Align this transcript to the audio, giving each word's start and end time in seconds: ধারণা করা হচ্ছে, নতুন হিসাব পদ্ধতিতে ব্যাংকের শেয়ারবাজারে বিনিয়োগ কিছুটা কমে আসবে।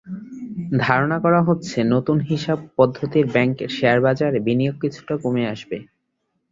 ধারণা 0.83 1.17
করা 1.19 1.41
হচ্ছে, 1.47 1.77
নতুন 1.93 2.17
হিসাব 2.29 2.57
পদ্ধতিতে 2.77 3.19
ব্যাংকের 3.33 3.69
শেয়ারবাজারে 3.77 4.39
বিনিয়োগ 4.47 4.75
কিছুটা 4.83 5.13
কমে 5.23 5.43
আসবে। 5.53 5.77